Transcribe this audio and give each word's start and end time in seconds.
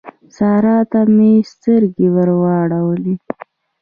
سارا 0.35 0.77
ته 0.91 0.99
مې 1.15 1.31
سترګې 1.51 2.07
ور 2.15 2.29
واړولې. 2.41 3.15